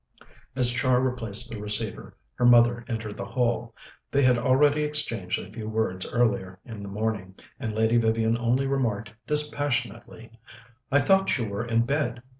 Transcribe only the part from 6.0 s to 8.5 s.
earlier in the morning, and Lady Vivian